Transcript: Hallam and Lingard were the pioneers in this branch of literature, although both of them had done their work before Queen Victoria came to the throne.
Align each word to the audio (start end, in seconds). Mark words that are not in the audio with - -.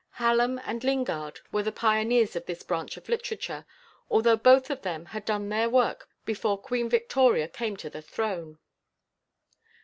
Hallam 0.13 0.59
and 0.65 0.83
Lingard 0.83 1.41
were 1.51 1.61
the 1.61 1.71
pioneers 1.71 2.35
in 2.35 2.41
this 2.47 2.63
branch 2.63 2.97
of 2.97 3.07
literature, 3.07 3.67
although 4.09 4.35
both 4.35 4.71
of 4.71 4.81
them 4.81 5.05
had 5.05 5.25
done 5.25 5.49
their 5.49 5.69
work 5.69 6.09
before 6.25 6.57
Queen 6.57 6.89
Victoria 6.89 7.47
came 7.47 7.77
to 7.77 7.87
the 7.87 8.01
throne. 8.01 8.57